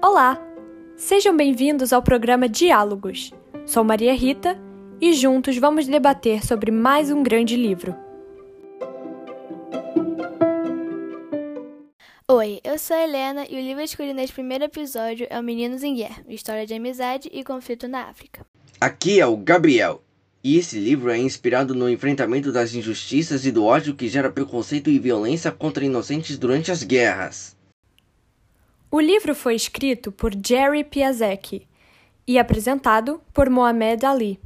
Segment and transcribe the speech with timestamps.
[0.00, 0.40] Olá!
[0.96, 3.32] Sejam bem-vindos ao programa Diálogos.
[3.66, 4.56] Sou Maria Rita
[5.00, 7.96] e juntos vamos debater sobre mais um grande livro.
[12.28, 15.82] Oi, eu sou a Helena e o livro escolhido neste primeiro episódio é O Meninos
[15.82, 18.46] em Guerra, história de amizade e conflito na África.
[18.80, 20.00] Aqui é o Gabriel,
[20.42, 24.88] e esse livro é inspirado no enfrentamento das injustiças e do ódio que gera preconceito
[24.88, 27.56] e violência contra inocentes durante as guerras.
[28.90, 31.68] O livro foi escrito por Jerry Piasecki
[32.26, 34.40] e apresentado por Mohamed Ali,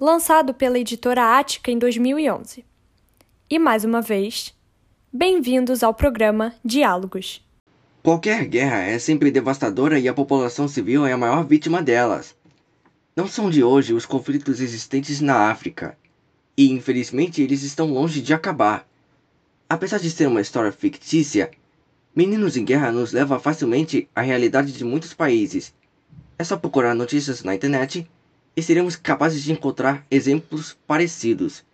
[0.00, 2.64] lançado pela editora Ática em 2011.
[3.50, 4.54] E mais uma vez,
[5.12, 7.46] bem-vindos ao programa Diálogos.
[8.02, 12.34] Qualquer guerra é sempre devastadora e a população civil é a maior vítima delas.
[13.18, 15.98] Não são de hoje os conflitos existentes na África,
[16.56, 18.88] e infelizmente eles estão longe de acabar.
[19.68, 21.50] Apesar de ser uma história fictícia,
[22.14, 25.74] Meninos em Guerra nos leva facilmente à realidade de muitos países.
[26.38, 28.08] É só procurar notícias na internet
[28.56, 31.64] e seremos capazes de encontrar exemplos parecidos.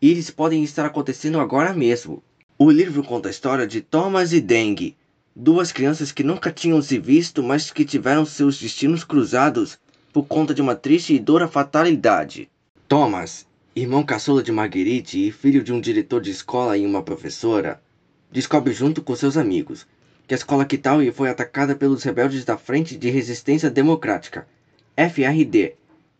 [0.00, 2.22] E eles podem estar acontecendo agora mesmo.
[2.56, 4.94] O livro conta a história de Thomas e Deng,
[5.34, 9.80] duas crianças que nunca tinham se visto, mas que tiveram seus destinos cruzados
[10.16, 12.48] por conta de uma triste e dura fatalidade.
[12.88, 17.82] Thomas, irmão caçula de Marguerite e filho de um diretor de escola e uma professora,
[18.32, 19.86] descobre junto com seus amigos
[20.26, 24.48] que a escola Kitaui foi atacada pelos rebeldes da Frente de Resistência Democrática,
[24.96, 25.74] FRD,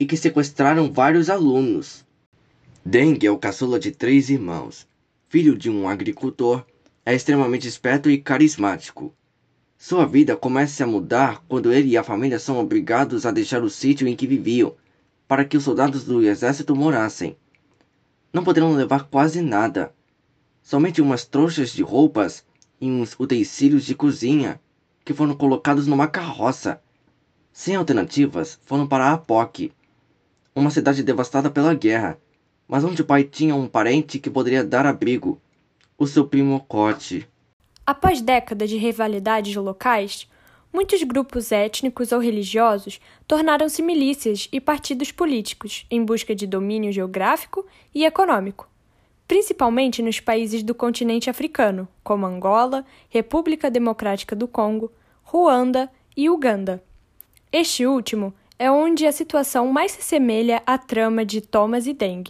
[0.00, 2.02] e que sequestraram vários alunos.
[2.82, 4.88] Deng é o caçula de três irmãos.
[5.28, 6.64] Filho de um agricultor,
[7.04, 9.12] é extremamente esperto e carismático.
[9.84, 13.68] Sua vida começa a mudar quando ele e a família são obrigados a deixar o
[13.68, 14.76] sítio em que viviam
[15.26, 17.36] para que os soldados do exército morassem.
[18.32, 19.92] Não poderão levar quase nada,
[20.62, 22.44] somente umas trouxas de roupas
[22.80, 24.60] e uns utensílios de cozinha
[25.04, 26.80] que foram colocados numa carroça.
[27.52, 29.72] Sem alternativas, foram para Apoque,
[30.54, 32.16] uma cidade devastada pela guerra,
[32.68, 35.40] mas onde o pai tinha um parente que poderia dar abrigo,
[35.98, 37.28] o seu primo Cote.
[37.86, 40.28] Após décadas de rivalidades locais,
[40.72, 47.66] muitos grupos étnicos ou religiosos tornaram-se milícias e partidos políticos em busca de domínio geográfico
[47.94, 48.72] e econômico
[49.32, 56.84] principalmente nos países do continente africano, como Angola, República Democrática do Congo, Ruanda e Uganda.
[57.50, 62.24] Este último é onde a situação mais se assemelha à trama de Thomas e Deng.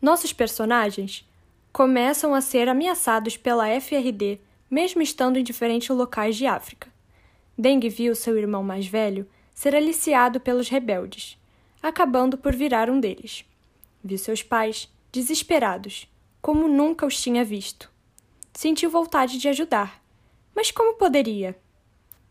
[0.00, 1.28] Nossos personagens
[1.70, 6.88] começam a ser ameaçados pela FRD, mesmo estando em diferentes locais de África.
[7.56, 11.36] Deng viu seu irmão mais velho ser aliciado pelos rebeldes,
[11.82, 13.44] acabando por virar um deles.
[14.04, 16.08] Viu seus pais, desesperados,
[16.40, 17.90] como nunca os tinha visto.
[18.52, 20.02] Sentiu vontade de ajudar,
[20.54, 21.58] mas como poderia?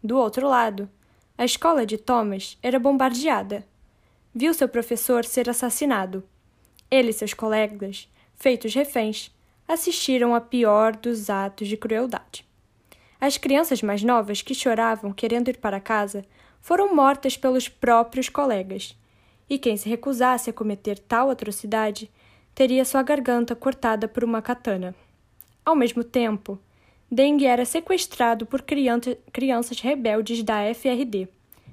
[0.04, 0.90] Do outro lado,
[1.38, 3.66] a escola de Thomas era bombardeada.
[4.34, 6.24] Viu seu professor ser assassinado.
[6.90, 9.32] Ele e seus colegas, feitos reféns,
[9.68, 12.46] assistiram a pior dos atos de crueldade.
[13.20, 16.24] As crianças mais novas que choravam querendo ir para casa
[16.62, 18.96] foram mortas pelos próprios colegas,
[19.50, 22.10] e quem se recusasse a cometer tal atrocidade
[22.54, 24.96] teria sua garganta cortada por uma katana.
[25.66, 26.60] Ao mesmo tempo,
[27.10, 31.28] Deng era sequestrado por crianças rebeldes da FRD,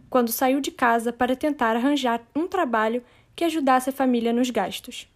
[0.08, 3.02] quando saiu de casa para tentar arranjar um trabalho
[3.34, 5.08] que ajudasse a família nos gastos.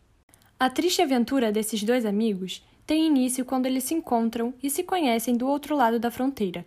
[0.59, 5.37] A triste aventura desses dois amigos tem início quando eles se encontram e se conhecem
[5.37, 6.65] do outro lado da fronteira,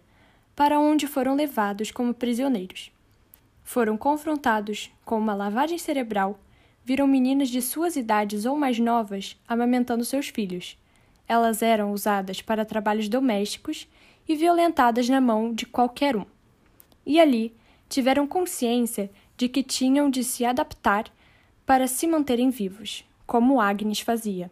[0.55, 2.91] para onde foram levados como prisioneiros.
[3.63, 6.39] Foram confrontados com uma lavagem cerebral
[6.85, 10.77] viram meninas de suas idades ou mais novas amamentando seus filhos.
[11.27, 13.87] Elas eram usadas para trabalhos domésticos
[14.29, 16.25] e violentadas na mão de qualquer um.
[17.03, 17.51] E ali
[17.89, 21.05] tiveram consciência de que tinham de se adaptar
[21.65, 24.51] para se manterem vivos, como Agnes fazia.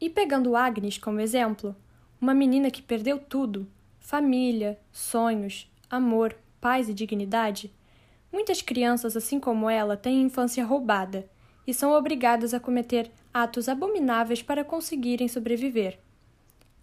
[0.00, 1.74] E pegando Agnes como exemplo,
[2.20, 3.66] uma menina que perdeu tudo
[3.98, 7.72] família, sonhos, amor, paz e dignidade
[8.36, 11.26] muitas crianças, assim como ela, têm infância roubada
[11.66, 15.98] e são obrigadas a cometer atos abomináveis para conseguirem sobreviver.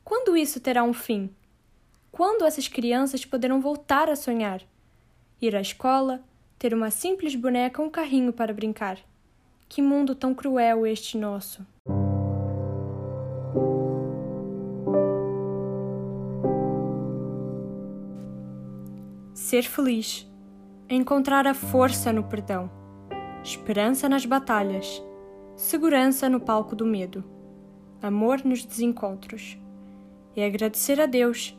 [0.03, 1.29] Quando isso terá um fim?
[2.11, 4.61] Quando essas crianças poderão voltar a sonhar?
[5.39, 6.23] Ir à escola,
[6.57, 8.97] ter uma simples boneca ou um carrinho para brincar.
[9.69, 11.63] Que mundo tão cruel este nosso!
[19.53, 20.27] Ser feliz.
[20.89, 22.71] Encontrar a força no perdão
[23.43, 24.99] esperança nas batalhas,
[25.55, 27.23] segurança no palco do medo.
[28.01, 29.55] amor nos desencontros
[30.35, 31.55] e agradecer a Deus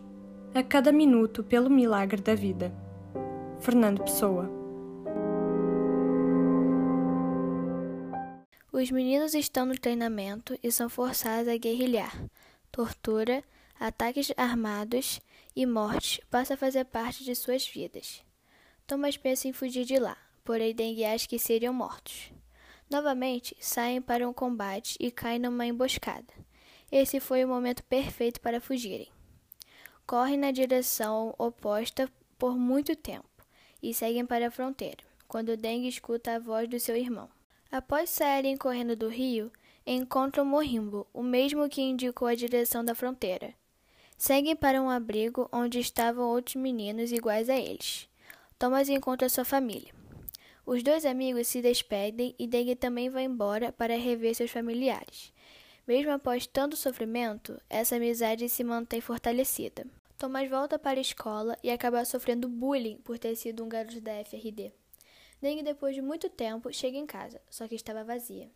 [0.52, 2.74] a cada minuto pelo milagre da vida.
[3.60, 4.50] Fernando Pessoa.
[8.72, 12.12] Os meninos estão no treinamento e são forçados a guerrilhar.
[12.72, 13.44] Tortura,
[13.78, 15.20] ataques armados
[15.54, 18.22] e morte passam a fazer parte de suas vidas.
[18.86, 20.74] Thomas pensa em fugir de lá, porém
[21.06, 22.30] acha que seriam mortos.
[22.90, 26.32] Novamente, saem para um combate e caem numa emboscada.
[26.92, 29.08] Esse foi o momento perfeito para fugirem.
[30.06, 33.28] Correm na direção oposta por muito tempo
[33.82, 37.28] e seguem para a fronteira, quando Dengue escuta a voz do seu irmão.
[37.70, 39.50] Após saírem correndo do rio,
[39.86, 43.54] encontram Morimbo, o mesmo que indicou a direção da fronteira.
[44.26, 48.08] Seguem para um abrigo onde estavam outros meninos iguais a eles.
[48.58, 49.92] Thomas encontra sua família.
[50.64, 55.30] Os dois amigos se despedem e Deng também vai embora para rever seus familiares.
[55.86, 59.86] Mesmo após tanto sofrimento, essa amizade se mantém fortalecida.
[60.16, 64.24] Thomas volta para a escola e acaba sofrendo bullying por ter sido um garoto da
[64.24, 64.72] FRD.
[65.38, 68.50] Deng, depois de muito tempo, chega em casa, só que estava vazia.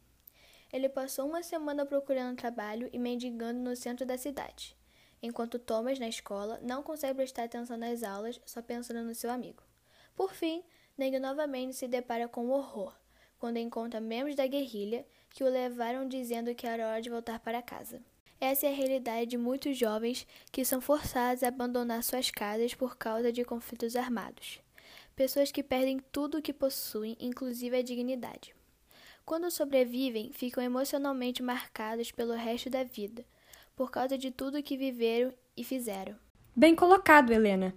[0.72, 4.77] Ele passou uma semana procurando trabalho e mendigando no centro da cidade,
[5.22, 9.62] enquanto Thomas, na escola, não consegue prestar atenção nas aulas, só pensando no seu amigo.
[10.16, 10.62] Por fim,
[10.96, 12.94] Neng novamente se depara com o horror
[13.38, 17.62] quando encontra membros da guerrilha que o levaram dizendo que era hora de voltar para
[17.62, 18.02] casa.
[18.40, 22.96] Essa é a realidade de muitos jovens que são forçados a abandonar suas casas por
[22.96, 24.60] causa de conflitos armados.
[25.16, 28.54] Pessoas que perdem tudo o que possuem, inclusive a dignidade.
[29.24, 33.24] Quando sobrevivem, ficam emocionalmente marcados pelo resto da vida,
[33.78, 36.16] por causa de tudo que viveram e fizeram.
[36.54, 37.72] Bem colocado, Helena.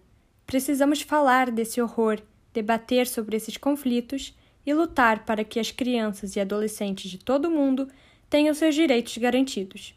[0.48, 2.20] Precisamos falar desse horror
[2.52, 7.52] debater sobre esses conflitos e lutar para que as crianças e adolescentes de todo o
[7.52, 7.88] mundo
[8.28, 9.94] tenham seus direitos garantidos.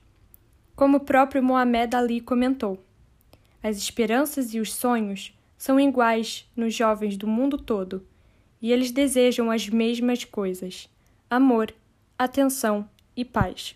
[0.76, 2.84] Como o próprio Mohamed Ali comentou,
[3.62, 8.06] as esperanças e os sonhos são iguais nos jovens do mundo todo
[8.60, 10.86] e eles desejam as mesmas coisas:
[11.30, 11.74] amor,
[12.18, 12.86] atenção
[13.16, 13.74] e paz.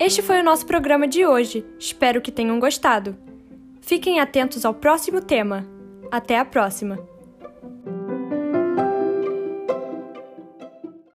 [0.00, 1.66] Este foi o nosso programa de hoje.
[1.76, 3.16] Espero que tenham gostado.
[3.80, 5.66] Fiquem atentos ao próximo tema.
[6.08, 7.17] Até a próxima!